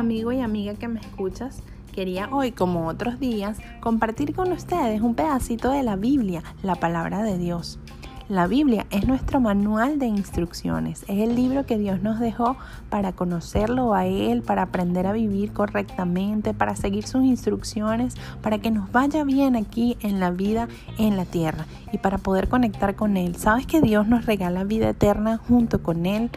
[0.00, 1.62] amigo y amiga que me escuchas.
[1.92, 7.22] Quería hoy, como otros días, compartir con ustedes un pedacito de la Biblia, la palabra
[7.22, 7.78] de Dios.
[8.30, 12.56] La Biblia es nuestro manual de instrucciones, es el libro que Dios nos dejó
[12.88, 18.70] para conocerlo a Él, para aprender a vivir correctamente, para seguir sus instrucciones, para que
[18.70, 23.16] nos vaya bien aquí en la vida en la tierra y para poder conectar con
[23.16, 23.34] Él.
[23.34, 26.30] ¿Sabes que Dios nos regala vida eterna junto con Él?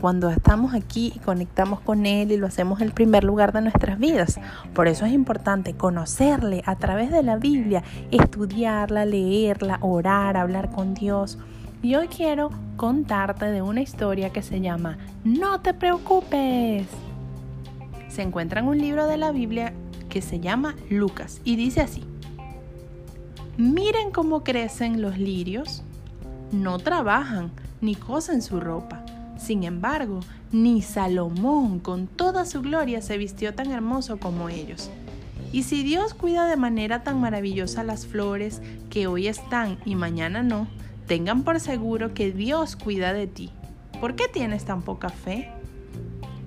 [0.00, 3.98] Cuando estamos aquí y conectamos con Él y lo hacemos el primer lugar de nuestras
[3.98, 4.40] vidas.
[4.74, 10.94] Por eso es importante conocerle a través de la Biblia, estudiarla, leerla, orar, hablar con
[10.94, 11.38] Dios.
[11.82, 16.86] Y hoy quiero contarte de una historia que se llama No te preocupes.
[18.08, 19.72] Se encuentra en un libro de la Biblia
[20.08, 22.04] que se llama Lucas y dice así.
[23.56, 25.82] Miren cómo crecen los lirios.
[26.52, 29.04] No trabajan ni cosen su ropa.
[29.40, 30.20] Sin embargo,
[30.52, 34.90] ni Salomón con toda su gloria se vistió tan hermoso como ellos.
[35.50, 40.42] Y si Dios cuida de manera tan maravillosa las flores que hoy están y mañana
[40.42, 40.68] no,
[41.06, 43.50] tengan por seguro que Dios cuida de ti.
[43.98, 45.50] ¿Por qué tienes tan poca fe?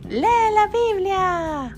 [0.07, 0.21] ¡Lee
[0.53, 1.75] la Biblia!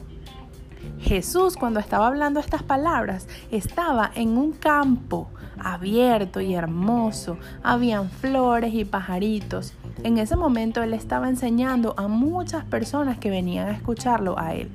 [0.99, 7.37] Jesús cuando estaba hablando estas palabras estaba en un campo abierto y hermoso.
[7.63, 9.73] Habían flores y pajaritos.
[10.03, 14.69] En ese momento él estaba enseñando a muchas personas que venían a escucharlo a él.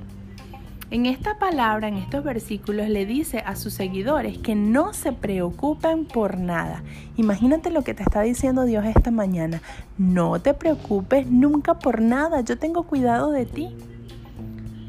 [0.91, 6.03] En esta palabra, en estos versículos, le dice a sus seguidores que no se preocupen
[6.03, 6.83] por nada.
[7.15, 9.61] Imagínate lo que te está diciendo Dios esta mañana.
[9.97, 13.73] No te preocupes nunca por nada, yo tengo cuidado de ti.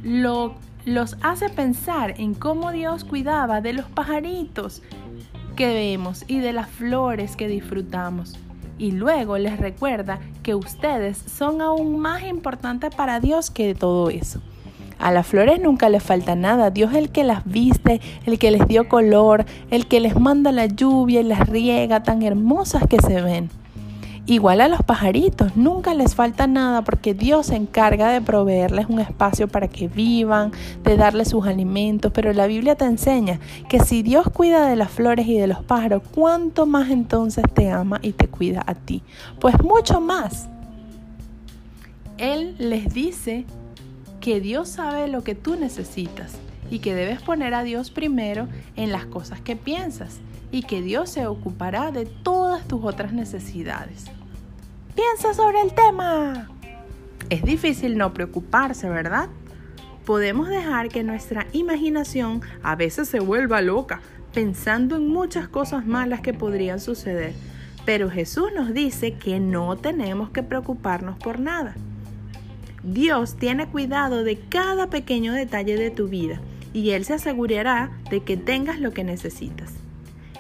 [0.03, 4.83] Lo, los hace pensar en cómo Dios cuidaba de los pajaritos
[5.55, 8.37] que vemos y de las flores que disfrutamos
[8.79, 14.41] y luego les recuerda que ustedes son aún más importantes para Dios que todo eso.
[14.99, 16.71] A las flores nunca les falta nada.
[16.71, 20.53] Dios es el que las viste, el que les dio color, el que les manda
[20.53, 23.51] la lluvia y las riega tan hermosas que se ven.
[24.25, 29.01] Igual a los pajaritos, nunca les falta nada porque Dios se encarga de proveerles un
[29.01, 30.53] espacio para que vivan,
[30.85, 34.93] de darles sus alimentos, pero la Biblia te enseña que si Dios cuida de las
[34.93, 39.03] flores y de los pájaros, ¿cuánto más entonces te ama y te cuida a ti?
[39.41, 40.49] Pues mucho más.
[42.17, 43.45] Él les dice
[44.23, 46.39] que Dios sabe lo que tú necesitas
[46.71, 48.47] y que debes poner a Dios primero
[48.77, 50.21] en las cosas que piensas
[50.53, 54.05] y que Dios se ocupará de todas tus otras necesidades.
[54.95, 56.49] Piensa sobre el tema.
[57.31, 59.29] Es difícil no preocuparse, ¿verdad?
[60.07, 64.03] Podemos dejar que nuestra imaginación a veces se vuelva loca,
[64.33, 67.35] pensando en muchas cosas malas que podrían suceder.
[67.85, 71.75] Pero Jesús nos dice que no tenemos que preocuparnos por nada.
[72.83, 76.41] Dios tiene cuidado de cada pequeño detalle de tu vida
[76.73, 79.73] y Él se asegurará de que tengas lo que necesitas.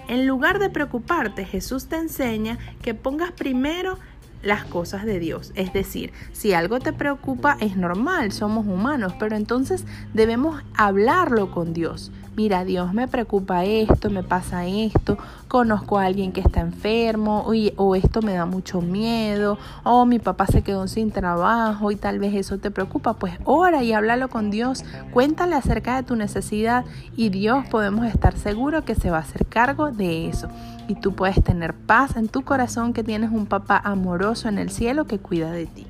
[0.08, 3.98] En lugar de preocuparte, Jesús te enseña que pongas primero
[4.42, 5.52] las cosas de Dios.
[5.54, 11.72] Es decir, si algo te preocupa es normal, somos humanos, pero entonces debemos hablarlo con
[11.72, 12.10] Dios.
[12.34, 17.44] Mira, Dios me preocupa esto, me pasa esto, conozco a alguien que está enfermo,
[17.76, 22.18] o, esto me da mucho miedo, o mi papá se quedó sin trabajo y tal
[22.18, 24.82] vez eso te preocupa, pues ora y háblalo con Dios,
[25.12, 26.86] cuéntale acerca de tu necesidad
[27.16, 30.48] y Dios podemos estar seguros que se va a hacer cargo de eso.
[30.88, 34.70] Y tú puedes tener paz en tu corazón que tienes un papá amoroso en el
[34.70, 35.86] cielo que cuida de ti.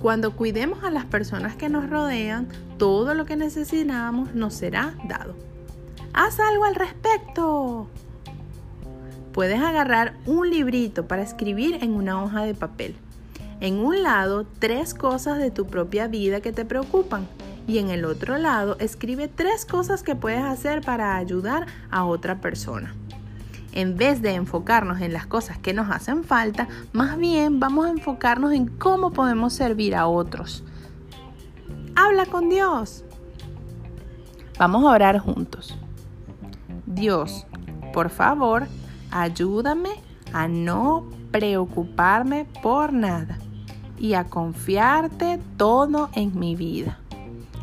[0.00, 5.34] Cuando cuidemos a las personas que nos rodean, todo lo que necesitamos nos será dado.
[6.12, 7.88] Haz algo al respecto.
[9.32, 12.96] Puedes agarrar un librito para escribir en una hoja de papel.
[13.60, 17.26] En un lado, tres cosas de tu propia vida que te preocupan.
[17.66, 22.40] Y en el otro lado, escribe tres cosas que puedes hacer para ayudar a otra
[22.40, 22.94] persona.
[23.72, 27.90] En vez de enfocarnos en las cosas que nos hacen falta, más bien vamos a
[27.90, 30.62] enfocarnos en cómo podemos servir a otros.
[31.96, 33.04] Habla con Dios.
[34.58, 35.78] Vamos a orar juntos.
[36.84, 37.46] Dios,
[37.94, 38.66] por favor,
[39.10, 39.90] ayúdame
[40.34, 43.38] a no preocuparme por nada
[43.98, 46.98] y a confiarte todo en mi vida,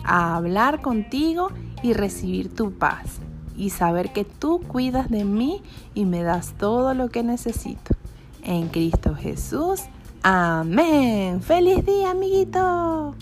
[0.04, 1.51] a hablar contigo
[1.84, 3.19] y recibir tu paz
[3.60, 5.62] y saber que tú cuidas de mí
[5.94, 7.94] y me das todo lo que necesito.
[8.42, 9.82] En Cristo Jesús.
[10.24, 11.42] Amén.
[11.42, 13.16] Feliz día, amiguito.